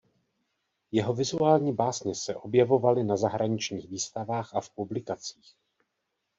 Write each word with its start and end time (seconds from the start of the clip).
Jeho 0.91 1.13
vizuální 1.13 1.73
básně 1.73 2.15
se 2.15 2.35
objevovaly 2.35 3.03
na 3.03 3.17
zahraničních 3.17 3.87
výstavách 3.89 4.55
a 4.55 4.61
v 4.61 4.69
publikacích. 4.69 5.53